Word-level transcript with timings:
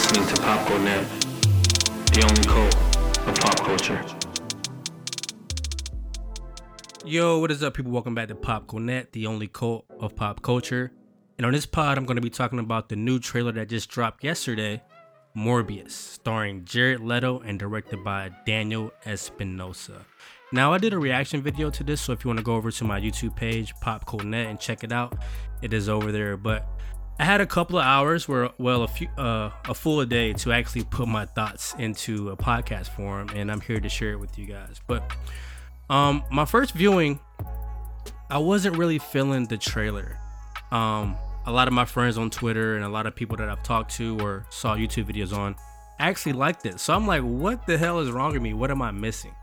Listening 0.00 0.28
to 0.28 0.42
Popcornet, 0.42 1.04
the 2.14 2.22
only 2.22 2.42
cult 2.44 2.74
of 3.28 3.34
pop 3.38 3.60
culture. 3.60 4.02
Yo, 7.04 7.38
what 7.38 7.50
is 7.50 7.62
up, 7.62 7.74
people? 7.74 7.92
Welcome 7.92 8.14
back 8.14 8.28
to 8.28 8.34
Popcornet, 8.34 9.12
the 9.12 9.26
only 9.26 9.46
cult 9.46 9.84
of 10.00 10.16
pop 10.16 10.40
culture. 10.40 10.90
And 11.36 11.44
on 11.44 11.52
this 11.52 11.66
pod, 11.66 11.98
I'm 11.98 12.06
going 12.06 12.16
to 12.16 12.22
be 12.22 12.30
talking 12.30 12.58
about 12.58 12.88
the 12.88 12.96
new 12.96 13.18
trailer 13.18 13.52
that 13.52 13.68
just 13.68 13.90
dropped 13.90 14.24
yesterday, 14.24 14.82
Morbius, 15.36 15.90
starring 15.90 16.64
Jared 16.64 17.00
Leto 17.00 17.40
and 17.40 17.58
directed 17.58 18.02
by 18.02 18.30
Daniel 18.46 18.92
Espinosa. 19.04 20.06
Now, 20.50 20.72
I 20.72 20.78
did 20.78 20.94
a 20.94 20.98
reaction 20.98 21.42
video 21.42 21.68
to 21.68 21.84
this, 21.84 22.00
so 22.00 22.12
if 22.14 22.24
you 22.24 22.30
want 22.30 22.38
to 22.38 22.44
go 22.44 22.54
over 22.54 22.70
to 22.70 22.84
my 22.84 22.98
YouTube 22.98 23.36
page, 23.36 23.74
Popcornet, 23.82 24.46
and 24.46 24.58
check 24.58 24.82
it 24.82 24.92
out, 24.92 25.18
it 25.60 25.74
is 25.74 25.90
over 25.90 26.10
there. 26.10 26.38
But 26.38 26.66
I 27.20 27.24
had 27.24 27.42
a 27.42 27.46
couple 27.46 27.78
of 27.78 27.84
hours, 27.84 28.26
where 28.26 28.48
well, 28.56 28.82
a 28.82 28.88
few, 28.88 29.06
uh, 29.18 29.50
a 29.68 29.74
full 29.74 30.02
day 30.06 30.32
to 30.32 30.52
actually 30.52 30.84
put 30.84 31.06
my 31.06 31.26
thoughts 31.26 31.74
into 31.78 32.30
a 32.30 32.36
podcast 32.36 32.88
form, 32.96 33.28
and 33.34 33.52
I'm 33.52 33.60
here 33.60 33.78
to 33.78 33.90
share 33.90 34.12
it 34.12 34.16
with 34.18 34.38
you 34.38 34.46
guys. 34.46 34.80
But 34.86 35.02
um, 35.90 36.24
my 36.30 36.46
first 36.46 36.72
viewing, 36.72 37.20
I 38.30 38.38
wasn't 38.38 38.78
really 38.78 38.98
feeling 38.98 39.44
the 39.44 39.58
trailer. 39.58 40.16
Um, 40.72 41.14
a 41.44 41.52
lot 41.52 41.68
of 41.68 41.74
my 41.74 41.84
friends 41.84 42.16
on 42.16 42.30
Twitter 42.30 42.76
and 42.76 42.86
a 42.86 42.88
lot 42.88 43.04
of 43.04 43.14
people 43.14 43.36
that 43.36 43.50
I've 43.50 43.62
talked 43.62 43.90
to 43.96 44.18
or 44.20 44.46
saw 44.48 44.74
YouTube 44.74 45.04
videos 45.04 45.36
on 45.36 45.56
actually 45.98 46.32
liked 46.32 46.64
it. 46.64 46.80
So 46.80 46.94
I'm 46.94 47.06
like, 47.06 47.20
what 47.20 47.66
the 47.66 47.76
hell 47.76 48.00
is 48.00 48.10
wrong 48.10 48.32
with 48.32 48.40
me? 48.40 48.54
What 48.54 48.70
am 48.70 48.80
I 48.80 48.92
missing? 48.92 49.34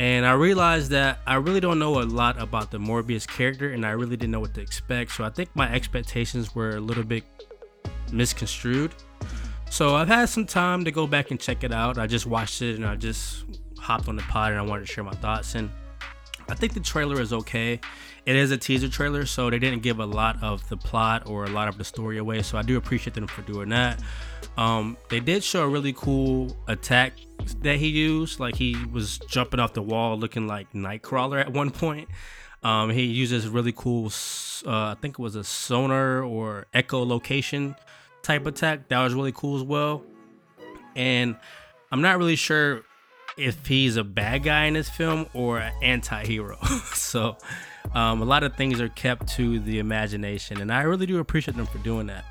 And 0.00 0.24
I 0.24 0.32
realized 0.32 0.92
that 0.92 1.18
I 1.26 1.34
really 1.34 1.60
don't 1.60 1.78
know 1.78 2.00
a 2.00 2.04
lot 2.04 2.40
about 2.40 2.70
the 2.70 2.78
Morbius 2.78 3.28
character 3.28 3.68
and 3.68 3.84
I 3.84 3.90
really 3.90 4.16
didn't 4.16 4.30
know 4.30 4.40
what 4.40 4.54
to 4.54 4.62
expect. 4.62 5.12
So 5.12 5.24
I 5.24 5.28
think 5.28 5.54
my 5.54 5.70
expectations 5.70 6.54
were 6.54 6.70
a 6.70 6.80
little 6.80 7.04
bit 7.04 7.22
misconstrued. 8.10 8.94
So 9.68 9.96
I've 9.96 10.08
had 10.08 10.30
some 10.30 10.46
time 10.46 10.86
to 10.86 10.90
go 10.90 11.06
back 11.06 11.30
and 11.30 11.38
check 11.38 11.64
it 11.64 11.70
out. 11.70 11.98
I 11.98 12.06
just 12.06 12.24
watched 12.24 12.62
it 12.62 12.76
and 12.76 12.86
I 12.86 12.96
just 12.96 13.44
hopped 13.78 14.08
on 14.08 14.16
the 14.16 14.22
pod 14.22 14.52
and 14.52 14.58
I 14.58 14.62
wanted 14.62 14.86
to 14.86 14.90
share 14.90 15.04
my 15.04 15.12
thoughts. 15.12 15.54
And 15.54 15.68
I 16.48 16.54
think 16.54 16.72
the 16.72 16.80
trailer 16.80 17.20
is 17.20 17.34
okay. 17.34 17.78
It 18.24 18.36
is 18.36 18.52
a 18.52 18.56
teaser 18.56 18.88
trailer, 18.88 19.26
so 19.26 19.50
they 19.50 19.58
didn't 19.58 19.82
give 19.82 19.98
a 20.00 20.06
lot 20.06 20.42
of 20.42 20.66
the 20.70 20.78
plot 20.78 21.26
or 21.26 21.44
a 21.44 21.50
lot 21.50 21.68
of 21.68 21.76
the 21.76 21.84
story 21.84 22.16
away. 22.16 22.40
So 22.40 22.56
I 22.56 22.62
do 22.62 22.78
appreciate 22.78 23.12
them 23.12 23.26
for 23.26 23.42
doing 23.42 23.68
that. 23.68 24.00
Um, 24.56 24.96
they 25.10 25.20
did 25.20 25.44
show 25.44 25.62
a 25.62 25.68
really 25.68 25.92
cool 25.92 26.56
attack 26.68 27.12
that 27.54 27.76
he 27.76 27.88
used. 27.88 28.40
Like 28.40 28.56
he 28.56 28.76
was 28.92 29.18
jumping 29.28 29.60
off 29.60 29.72
the 29.72 29.82
wall 29.82 30.18
looking 30.18 30.46
like 30.46 30.72
Nightcrawler 30.72 31.40
at 31.40 31.52
one 31.52 31.70
point. 31.70 32.08
Um, 32.62 32.90
he 32.90 33.04
uses 33.04 33.48
really 33.48 33.72
cool, 33.72 34.12
uh, 34.66 34.70
I 34.70 34.96
think 35.00 35.18
it 35.18 35.22
was 35.22 35.34
a 35.34 35.44
sonar 35.44 36.22
or 36.22 36.66
echolocation 36.74 37.74
type 38.22 38.46
attack. 38.46 38.88
That 38.88 39.02
was 39.02 39.14
really 39.14 39.32
cool 39.32 39.56
as 39.56 39.62
well. 39.62 40.02
And 40.94 41.36
I'm 41.90 42.02
not 42.02 42.18
really 42.18 42.36
sure 42.36 42.82
if 43.38 43.66
he's 43.66 43.96
a 43.96 44.04
bad 44.04 44.42
guy 44.42 44.66
in 44.66 44.74
this 44.74 44.88
film 44.88 45.26
or 45.32 45.58
an 45.58 45.72
anti-hero. 45.82 46.58
so 46.92 47.38
um, 47.94 48.20
a 48.20 48.24
lot 48.24 48.42
of 48.42 48.56
things 48.56 48.80
are 48.80 48.90
kept 48.90 49.28
to 49.36 49.58
the 49.60 49.78
imagination, 49.78 50.60
and 50.60 50.72
I 50.72 50.82
really 50.82 51.06
do 51.06 51.18
appreciate 51.18 51.56
them 51.56 51.66
for 51.66 51.78
doing 51.78 52.06
that. 52.08 52.24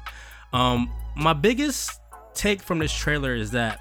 Um, 0.54 0.92
my 1.16 1.34
biggest 1.34 2.00
take 2.34 2.62
from 2.62 2.80
this 2.80 2.94
trailer 2.94 3.36
is 3.36 3.52
that 3.52 3.80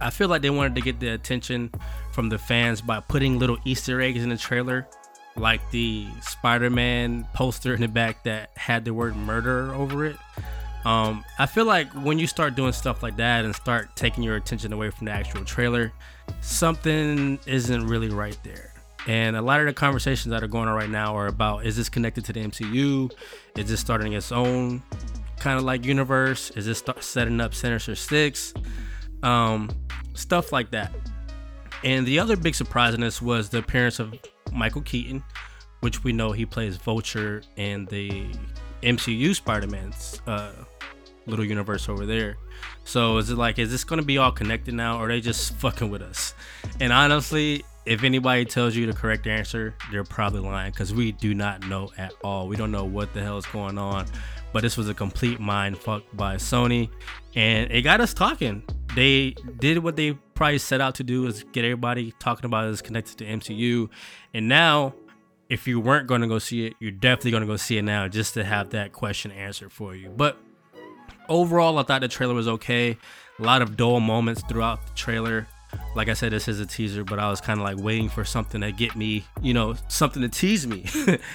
I 0.00 0.10
feel 0.10 0.28
like 0.28 0.42
they 0.42 0.50
wanted 0.50 0.74
to 0.76 0.80
get 0.80 1.00
the 1.00 1.08
attention 1.08 1.70
from 2.12 2.28
the 2.28 2.38
fans 2.38 2.80
by 2.80 3.00
putting 3.00 3.38
little 3.38 3.58
Easter 3.64 4.00
eggs 4.00 4.22
in 4.22 4.28
the 4.28 4.36
trailer, 4.36 4.88
like 5.36 5.68
the 5.70 6.06
Spider-Man 6.22 7.26
poster 7.34 7.74
in 7.74 7.80
the 7.80 7.88
back 7.88 8.24
that 8.24 8.50
had 8.56 8.84
the 8.84 8.94
word 8.94 9.16
murder 9.16 9.74
over 9.74 10.04
it. 10.04 10.16
Um, 10.84 11.24
I 11.38 11.46
feel 11.46 11.64
like 11.64 11.92
when 11.92 12.18
you 12.18 12.26
start 12.26 12.54
doing 12.54 12.72
stuff 12.72 13.02
like 13.02 13.16
that 13.16 13.44
and 13.44 13.54
start 13.54 13.94
taking 13.96 14.22
your 14.22 14.36
attention 14.36 14.72
away 14.72 14.90
from 14.90 15.06
the 15.06 15.12
actual 15.12 15.44
trailer, 15.44 15.92
something 16.40 17.38
isn't 17.46 17.86
really 17.86 18.08
right 18.08 18.38
there. 18.44 18.72
And 19.06 19.36
a 19.36 19.42
lot 19.42 19.60
of 19.60 19.66
the 19.66 19.72
conversations 19.72 20.30
that 20.30 20.42
are 20.42 20.48
going 20.48 20.68
on 20.68 20.74
right 20.74 20.90
now 20.90 21.16
are 21.16 21.26
about 21.26 21.64
is 21.64 21.76
this 21.76 21.88
connected 21.88 22.24
to 22.26 22.32
the 22.32 22.40
MCU? 22.40 23.10
Is 23.56 23.68
this 23.68 23.80
starting 23.80 24.12
its 24.12 24.32
own 24.32 24.82
kind 25.38 25.58
of 25.58 25.64
like 25.64 25.84
universe? 25.84 26.50
Is 26.52 26.66
this 26.66 26.82
setting 27.00 27.40
up 27.40 27.54
Sinister 27.54 27.94
Six? 27.94 28.54
Um, 29.22 29.70
stuff 30.18 30.52
like 30.52 30.70
that. 30.72 30.92
And 31.84 32.06
the 32.06 32.18
other 32.18 32.36
big 32.36 32.54
surprise 32.54 32.94
in 32.94 33.00
this 33.00 33.22
was 33.22 33.48
the 33.48 33.58
appearance 33.58 34.00
of 34.00 34.14
Michael 34.52 34.82
Keaton, 34.82 35.22
which 35.80 36.02
we 36.02 36.12
know 36.12 36.32
he 36.32 36.44
plays 36.44 36.76
Vulture 36.76 37.42
in 37.56 37.86
the 37.86 38.26
MCU 38.82 39.34
Spider-Man's 39.34 40.20
uh, 40.26 40.52
little 41.26 41.44
universe 41.44 41.88
over 41.88 42.04
there. 42.04 42.36
So 42.84 43.18
is 43.18 43.30
it 43.30 43.36
like, 43.36 43.58
is 43.58 43.70
this 43.70 43.84
gonna 43.84 44.02
be 44.02 44.18
all 44.18 44.32
connected 44.32 44.74
now, 44.74 44.98
or 44.98 45.06
are 45.06 45.08
they 45.08 45.20
just 45.20 45.54
fucking 45.56 45.90
with 45.90 46.02
us? 46.02 46.34
And 46.80 46.92
honestly, 46.92 47.64
if 47.86 48.02
anybody 48.02 48.44
tells 48.44 48.74
you 48.74 48.86
the 48.86 48.92
correct 48.92 49.26
answer, 49.26 49.74
they're 49.90 50.04
probably 50.04 50.40
lying 50.40 50.72
because 50.72 50.92
we 50.92 51.12
do 51.12 51.34
not 51.34 51.66
know 51.66 51.90
at 51.96 52.12
all. 52.22 52.48
We 52.48 52.56
don't 52.56 52.72
know 52.72 52.84
what 52.84 53.14
the 53.14 53.22
hell 53.22 53.38
is 53.38 53.46
going 53.46 53.78
on. 53.78 54.06
But 54.52 54.62
this 54.62 54.76
was 54.76 54.88
a 54.88 54.94
complete 54.94 55.40
mind 55.40 55.78
fuck 55.78 56.02
by 56.14 56.36
Sony, 56.36 56.90
and 57.34 57.70
it 57.70 57.82
got 57.82 58.00
us 58.00 58.14
talking. 58.14 58.62
They 58.94 59.34
did 59.58 59.78
what 59.78 59.96
they 59.96 60.12
probably 60.34 60.58
set 60.58 60.80
out 60.80 60.94
to 60.96 61.04
do 61.04 61.26
is 61.26 61.44
get 61.52 61.64
everybody 61.64 62.12
talking 62.18 62.46
about 62.46 62.64
as 62.64 62.82
connected 62.82 63.18
to 63.18 63.24
MCU, 63.24 63.88
and 64.34 64.48
now 64.48 64.94
if 65.48 65.66
you 65.66 65.80
weren't 65.80 66.06
going 66.06 66.20
to 66.20 66.26
go 66.26 66.38
see 66.38 66.66
it, 66.66 66.74
you're 66.78 66.90
definitely 66.90 67.30
going 67.30 67.42
to 67.42 67.46
go 67.46 67.56
see 67.56 67.78
it 67.78 67.82
now 67.82 68.06
just 68.06 68.34
to 68.34 68.44
have 68.44 68.70
that 68.70 68.92
question 68.92 69.30
answered 69.32 69.72
for 69.72 69.94
you. 69.94 70.10
But 70.10 70.38
overall, 71.28 71.78
I 71.78 71.82
thought 71.84 72.02
the 72.02 72.08
trailer 72.08 72.34
was 72.34 72.48
okay. 72.48 72.98
A 73.38 73.42
lot 73.42 73.62
of 73.62 73.76
dull 73.76 74.00
moments 74.00 74.42
throughout 74.48 74.86
the 74.86 74.92
trailer. 74.92 75.46
Like 75.94 76.08
I 76.08 76.14
said, 76.14 76.32
this 76.32 76.48
is 76.48 76.60
a 76.60 76.66
teaser, 76.66 77.04
but 77.04 77.18
I 77.18 77.28
was 77.28 77.40
kind 77.40 77.58
of 77.58 77.64
like 77.64 77.78
waiting 77.78 78.08
for 78.08 78.24
something 78.24 78.60
to 78.60 78.72
get 78.72 78.96
me, 78.96 79.24
you 79.42 79.52
know, 79.54 79.74
something 79.88 80.22
to 80.22 80.28
tease 80.28 80.66
me. 80.66 80.86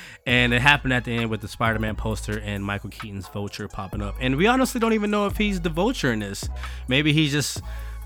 and 0.25 0.53
it 0.53 0.61
happened 0.61 0.93
at 0.93 1.03
the 1.03 1.15
end 1.15 1.29
with 1.29 1.41
the 1.41 1.47
Spider 1.47 1.79
Man 1.79 1.95
poster 1.95 2.39
and 2.39 2.63
Michael 2.63 2.89
Keaton's 2.89 3.27
Vulture 3.27 3.67
popping 3.67 4.01
up. 4.01 4.15
And 4.19 4.35
we 4.35 4.47
honestly 4.47 4.79
don't 4.79 4.93
even 4.93 5.11
know 5.11 5.25
if 5.27 5.37
he's 5.37 5.61
the 5.61 5.69
Vulture 5.69 6.13
in 6.13 6.19
this. 6.19 6.47
Maybe 6.87 7.13
he's 7.13 7.31
just 7.31 7.61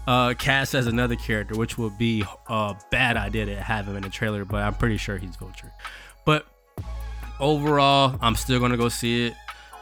uh, 0.07 0.33
cast 0.35 0.73
as 0.73 0.87
another 0.87 1.15
character, 1.15 1.55
which 1.55 1.77
would 1.77 1.97
be 1.97 2.23
a 2.47 2.75
bad 2.91 3.17
idea 3.17 3.45
to 3.45 3.61
have 3.61 3.87
him 3.87 3.95
in 3.97 4.03
the 4.03 4.09
trailer, 4.09 4.45
but 4.45 4.63
I'm 4.63 4.73
pretty 4.73 4.97
sure 4.97 5.17
he's 5.17 5.35
Vulture. 5.35 5.71
But 6.25 6.47
overall, 7.39 8.17
I'm 8.21 8.35
still 8.35 8.59
gonna 8.59 8.77
go 8.77 8.89
see 8.89 9.27
it. 9.27 9.33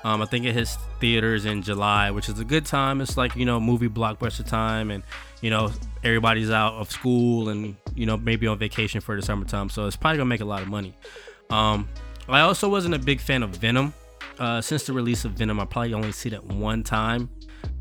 Um, 0.05 0.21
I 0.21 0.25
think 0.25 0.45
it 0.45 0.53
hits 0.53 0.77
theaters 0.99 1.45
in 1.45 1.63
July, 1.63 2.11
which 2.11 2.29
is 2.29 2.39
a 2.39 2.45
good 2.45 2.63
time. 2.63 3.01
It's 3.01 3.17
like 3.17 3.35
you 3.35 3.43
know 3.43 3.59
movie 3.59 3.89
blockbuster 3.89 4.45
time, 4.45 4.91
and 4.91 5.01
you 5.41 5.49
know 5.49 5.71
everybody's 6.03 6.51
out 6.51 6.75
of 6.75 6.91
school 6.91 7.49
and 7.49 7.75
you 7.95 8.05
know 8.05 8.15
maybe 8.15 8.45
on 8.45 8.59
vacation 8.59 9.01
for 9.01 9.15
the 9.15 9.23
summertime, 9.23 9.67
so 9.67 9.87
it's 9.87 9.95
probably 9.95 10.17
gonna 10.17 10.29
make 10.29 10.41
a 10.41 10.45
lot 10.45 10.61
of 10.61 10.67
money. 10.67 10.93
Um, 11.49 11.89
I 12.29 12.41
also 12.41 12.69
wasn't 12.69 12.93
a 12.93 12.99
big 12.99 13.19
fan 13.19 13.41
of 13.41 13.49
Venom. 13.57 13.95
Uh, 14.37 14.61
since 14.61 14.83
the 14.83 14.93
release 14.93 15.25
of 15.25 15.31
Venom, 15.31 15.59
I 15.59 15.65
probably 15.65 15.95
only 15.95 16.11
see 16.11 16.29
that 16.29 16.43
one 16.43 16.83
time. 16.83 17.27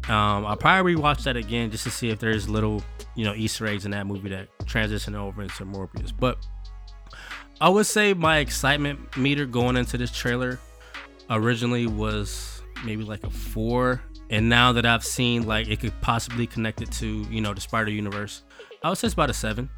Um, 0.09 0.47
I'll 0.47 0.57
probably 0.57 0.95
rewatch 0.95 1.25
that 1.25 1.37
again 1.37 1.71
just 1.71 1.85
to 1.85 1.91
see 1.91 2.09
if 2.09 2.21
there's 2.21 2.49
little, 2.49 2.83
you 3.17 3.27
know, 3.27 3.35
Easter 3.35 3.67
eggs 3.67 3.85
in 3.85 3.91
that 3.91 4.07
movie 4.07 4.31
that 4.31 4.49
transition 4.65 5.15
over 5.15 5.43
into 5.43 5.67
Morbius. 5.67 6.11
But 6.19 6.39
I 7.61 7.69
would 7.69 7.85
say 7.85 8.15
my 8.15 8.39
excitement 8.39 9.15
meter 9.15 9.45
going 9.45 9.77
into 9.77 9.99
this 9.99 10.11
trailer 10.11 10.59
originally 11.31 11.87
was 11.87 12.63
maybe 12.85 13.05
like 13.05 13.25
a 13.25 13.31
four, 13.31 14.03
and 14.31 14.49
now 14.49 14.73
that 14.73 14.87
I've 14.87 15.05
seen 15.05 15.47
like 15.47 15.69
it 15.69 15.81
could 15.81 15.99
possibly 16.01 16.47
connect 16.47 16.83
it 16.83 16.91
to 16.93 17.27
you 17.31 17.41
know 17.41 17.55
the 17.55 17.61
Spider 17.61 17.91
Universe, 17.91 18.43
I 18.83 18.89
would 18.89 18.99
say 18.99 19.07
it's 19.07 19.15
about 19.15 19.31
a 19.31 19.35
seven. 19.35 19.69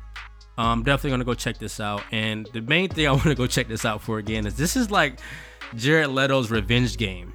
I'm 0.58 0.82
definitely 0.82 1.10
gonna 1.10 1.25
go 1.25 1.34
check 1.34 1.58
this 1.58 1.81
out. 1.81 2.02
And 2.12 2.48
the 2.52 2.62
main 2.62 2.88
thing 2.88 3.06
I 3.06 3.10
want 3.12 3.25
to 3.25 3.34
go 3.34 3.46
check 3.46 3.69
this 3.69 3.84
out 3.84 4.02
for 4.02 4.19
again 4.19 4.46
is 4.46 4.56
this 4.56 4.76
is 4.76 4.90
like 4.90 5.20
Jared 5.75 6.10
Leto's 6.10 6.50
revenge 6.50 6.96
game. 6.96 7.32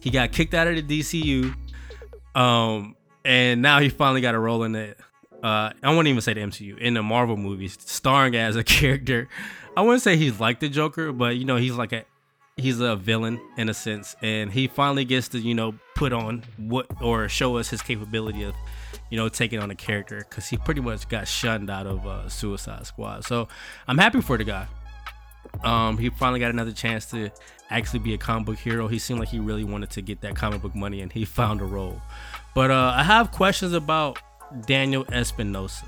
He 0.00 0.10
got 0.10 0.32
kicked 0.32 0.54
out 0.54 0.66
of 0.66 0.76
the 0.76 1.00
DCU, 1.00 1.54
um, 2.34 2.94
and 3.24 3.62
now 3.62 3.80
he 3.80 3.88
finally 3.88 4.20
got 4.20 4.34
a 4.34 4.38
role 4.38 4.64
in 4.64 4.74
it. 4.74 4.98
Uh, 5.42 5.72
I 5.82 5.94
won't 5.94 6.08
even 6.08 6.20
say 6.20 6.34
the 6.34 6.40
MCU 6.40 6.78
in 6.78 6.94
the 6.94 7.02
Marvel 7.02 7.36
movies, 7.36 7.76
starring 7.80 8.34
as 8.36 8.56
a 8.56 8.64
character. 8.64 9.28
I 9.76 9.82
wouldn't 9.82 10.02
say 10.02 10.16
he's 10.16 10.40
like 10.40 10.60
the 10.60 10.68
Joker, 10.68 11.12
but 11.12 11.36
you 11.36 11.44
know 11.44 11.56
he's 11.56 11.74
like 11.74 11.92
a 11.92 12.04
he's 12.56 12.80
a 12.80 12.96
villain 12.96 13.40
in 13.56 13.68
a 13.68 13.74
sense, 13.74 14.14
and 14.22 14.52
he 14.52 14.66
finally 14.68 15.04
gets 15.04 15.28
to 15.28 15.38
you 15.38 15.54
know 15.54 15.74
put 15.94 16.12
on 16.12 16.44
what 16.56 16.86
or 17.02 17.28
show 17.28 17.56
us 17.56 17.70
his 17.70 17.82
capability 17.82 18.42
of 18.42 18.54
you 19.10 19.16
know 19.16 19.28
taking 19.28 19.58
on 19.58 19.70
a 19.70 19.74
character 19.74 20.24
because 20.28 20.48
he 20.48 20.56
pretty 20.56 20.80
much 20.80 21.08
got 21.08 21.26
shunned 21.26 21.70
out 21.70 21.86
of 21.86 22.06
uh, 22.06 22.28
Suicide 22.28 22.86
Squad. 22.86 23.24
So 23.24 23.48
I'm 23.88 23.98
happy 23.98 24.20
for 24.20 24.38
the 24.38 24.44
guy. 24.44 24.66
Um, 25.62 25.98
he 25.98 26.10
finally 26.10 26.40
got 26.40 26.50
another 26.50 26.72
chance 26.72 27.06
to 27.06 27.30
actually 27.70 28.00
be 28.00 28.14
a 28.14 28.18
comic 28.18 28.46
book 28.46 28.58
hero. 28.58 28.88
He 28.88 28.98
seemed 28.98 29.20
like 29.20 29.28
he 29.28 29.38
really 29.38 29.64
wanted 29.64 29.90
to 29.90 30.02
get 30.02 30.20
that 30.22 30.36
comic 30.36 30.62
book 30.62 30.74
money, 30.74 31.00
and 31.00 31.12
he 31.12 31.24
found 31.40 31.60
a 31.60 31.64
role. 31.64 32.00
But 32.54 32.70
uh, 32.70 32.94
I 32.96 33.02
have 33.02 33.32
questions 33.32 33.72
about 33.72 34.18
Daniel 34.66 35.04
Espinosa. 35.12 35.86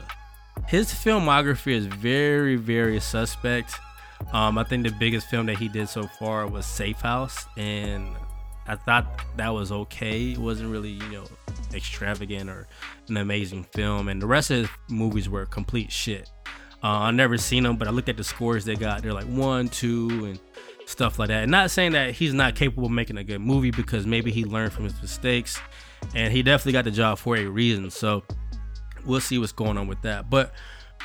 His 0.66 0.92
filmography 0.92 1.72
is 1.72 1.86
very, 1.86 2.56
very 2.56 2.98
suspect. 2.98 3.78
Um, 4.32 4.58
I 4.58 4.64
think 4.64 4.84
the 4.84 4.92
biggest 4.92 5.28
film 5.28 5.46
that 5.46 5.58
he 5.58 5.68
did 5.68 5.88
so 5.88 6.06
far 6.06 6.46
was 6.46 6.66
Safe 6.66 7.00
House, 7.00 7.46
and 7.56 8.08
I 8.66 8.76
thought 8.76 9.06
that 9.36 9.48
was 9.48 9.70
okay. 9.70 10.32
It 10.32 10.38
wasn't 10.38 10.70
really, 10.70 10.90
you 10.90 11.08
know, 11.10 11.24
extravagant 11.72 12.50
or 12.50 12.66
an 13.08 13.16
amazing 13.16 13.64
film. 13.72 14.08
And 14.08 14.20
the 14.20 14.26
rest 14.26 14.50
of 14.50 14.58
his 14.58 14.68
movies 14.88 15.28
were 15.28 15.46
complete 15.46 15.92
shit. 15.92 16.30
Uh, 16.82 16.88
I 16.88 17.10
never 17.10 17.38
seen 17.38 17.62
them, 17.62 17.76
but 17.76 17.88
I 17.88 17.90
looked 17.90 18.08
at 18.08 18.16
the 18.16 18.24
scores 18.24 18.64
they 18.64 18.76
got. 18.76 19.02
They're 19.02 19.12
like 19.12 19.26
one, 19.26 19.68
two, 19.68 20.26
and 20.26 20.40
stuff 20.86 21.18
like 21.18 21.28
that. 21.28 21.42
And 21.42 21.50
not 21.50 21.70
saying 21.70 21.92
that 21.92 22.12
he's 22.12 22.34
not 22.34 22.54
capable 22.54 22.86
of 22.86 22.92
making 22.92 23.18
a 23.18 23.24
good 23.24 23.40
movie 23.40 23.70
because 23.70 24.06
maybe 24.06 24.30
he 24.30 24.44
learned 24.44 24.72
from 24.72 24.84
his 24.84 25.00
mistakes, 25.00 25.60
and 26.14 26.32
he 26.32 26.42
definitely 26.42 26.72
got 26.72 26.84
the 26.84 26.90
job 26.90 27.18
for 27.18 27.36
a 27.36 27.46
reason. 27.46 27.90
So 27.90 28.24
we'll 29.04 29.20
see 29.20 29.38
what's 29.38 29.52
going 29.52 29.78
on 29.78 29.86
with 29.86 30.02
that. 30.02 30.28
But 30.28 30.52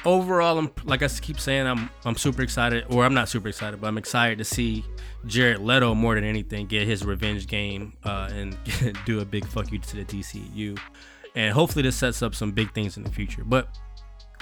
overall, 0.05 0.57
I'm 0.57 0.71
like 0.83 1.03
I 1.03 1.07
keep 1.07 1.39
saying, 1.39 1.67
I'm 1.67 1.89
I'm 2.05 2.15
super 2.15 2.41
excited, 2.41 2.85
or 2.89 3.05
I'm 3.05 3.13
not 3.13 3.29
super 3.29 3.47
excited, 3.47 3.81
but 3.81 3.87
I'm 3.87 3.97
excited 3.97 4.37
to 4.37 4.43
see 4.43 4.85
Jared 5.25 5.59
Leto 5.59 5.93
more 5.93 6.15
than 6.15 6.23
anything 6.23 6.67
get 6.67 6.87
his 6.87 7.05
revenge 7.05 7.47
game 7.47 7.93
uh, 8.03 8.29
and 8.31 8.57
do 9.05 9.19
a 9.19 9.25
big 9.25 9.45
fuck 9.45 9.71
you 9.71 9.79
to 9.79 9.95
the 9.97 10.05
DCU, 10.05 10.79
and 11.35 11.53
hopefully 11.53 11.83
this 11.83 11.95
sets 11.95 12.21
up 12.21 12.35
some 12.35 12.51
big 12.51 12.73
things 12.73 12.97
in 12.97 13.03
the 13.03 13.11
future. 13.11 13.43
But 13.43 13.69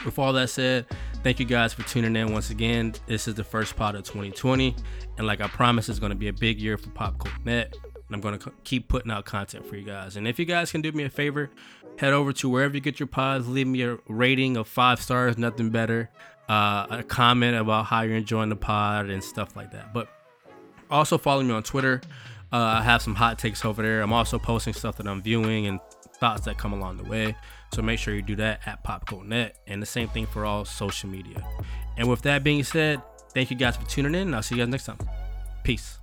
with 0.05 0.17
all 0.17 0.31
that 0.33 0.49
said, 0.49 0.85
thank 1.23 1.39
you 1.39 1.45
guys 1.45 1.73
for 1.73 1.83
tuning 1.83 2.15
in 2.15 2.31
once 2.31 2.51
again. 2.51 2.93
This 3.05 3.27
is 3.27 3.35
the 3.35 3.43
first 3.43 3.75
pod 3.75 3.95
of 3.95 4.03
2020, 4.03 4.75
and 5.17 5.27
like 5.27 5.41
I 5.41 5.47
promised, 5.47 5.89
it's 5.89 5.99
going 5.99 6.11
to 6.11 6.17
be 6.17 6.29
a 6.29 6.33
big 6.33 6.59
year 6.59 6.77
for 6.77 6.89
Popcorn 6.91 7.33
Net. 7.43 7.73
And 8.09 8.15
I'm 8.15 8.21
going 8.21 8.39
to 8.39 8.51
keep 8.63 8.87
putting 8.87 9.11
out 9.11 9.25
content 9.25 9.67
for 9.67 9.75
you 9.75 9.85
guys. 9.85 10.15
And 10.17 10.27
if 10.27 10.39
you 10.39 10.45
guys 10.45 10.71
can 10.71 10.81
do 10.81 10.91
me 10.91 11.03
a 11.03 11.09
favor, 11.11 11.51
head 11.99 12.11
over 12.11 12.33
to 12.33 12.49
wherever 12.49 12.73
you 12.73 12.81
get 12.81 12.99
your 12.99 13.07
pods, 13.07 13.47
leave 13.47 13.67
me 13.67 13.83
a 13.83 13.99
rating 14.07 14.57
of 14.57 14.67
five 14.67 14.99
stars, 14.99 15.37
nothing 15.37 15.69
better, 15.69 16.09
uh, 16.49 16.87
a 16.89 17.03
comment 17.03 17.55
about 17.55 17.85
how 17.85 18.01
you're 18.01 18.17
enjoying 18.17 18.49
the 18.49 18.55
pod 18.55 19.09
and 19.09 19.23
stuff 19.23 19.55
like 19.55 19.71
that. 19.71 19.93
But 19.93 20.09
also 20.89 21.19
follow 21.19 21.43
me 21.43 21.53
on 21.53 21.61
Twitter. 21.61 22.01
Uh, 22.51 22.57
I 22.57 22.81
have 22.81 23.03
some 23.03 23.13
hot 23.13 23.37
takes 23.37 23.63
over 23.63 23.83
there. 23.83 24.01
I'm 24.01 24.11
also 24.11 24.39
posting 24.39 24.73
stuff 24.73 24.97
that 24.97 25.07
I'm 25.07 25.21
viewing 25.21 25.67
and 25.67 25.79
thoughts 26.15 26.45
that 26.45 26.57
come 26.57 26.73
along 26.73 26.97
the 26.97 27.03
way. 27.03 27.35
So 27.73 27.83
make 27.83 27.99
sure 27.99 28.15
you 28.15 28.23
do 28.23 28.35
that 28.37 28.61
at 28.65 28.83
PopConeNet. 28.83 29.51
And 29.67 29.81
the 29.81 29.85
same 29.85 30.09
thing 30.09 30.25
for 30.25 30.45
all 30.45 30.65
social 30.65 31.09
media. 31.09 31.47
And 31.97 32.09
with 32.09 32.23
that 32.23 32.43
being 32.43 32.63
said, 32.63 33.01
thank 33.33 33.51
you 33.51 33.57
guys 33.57 33.77
for 33.77 33.85
tuning 33.87 34.15
in. 34.15 34.33
I'll 34.33 34.41
see 34.41 34.55
you 34.55 34.61
guys 34.63 34.69
next 34.69 34.85
time. 34.85 34.97
Peace. 35.63 35.98